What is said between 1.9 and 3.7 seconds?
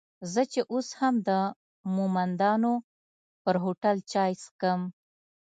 مومندانو پر